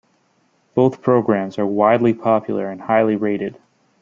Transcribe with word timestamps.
Both 0.73 1.03
programs 1.03 1.59
are 1.59 1.65
wildly 1.67 2.15
popular 2.15 2.67
and 2.71 2.81
highly 2.81 3.15
rated. 3.15 3.59